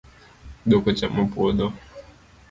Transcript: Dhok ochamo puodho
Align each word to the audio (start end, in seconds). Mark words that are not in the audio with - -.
Dhok 0.69 0.85
ochamo 0.91 1.23
puodho 1.31 1.67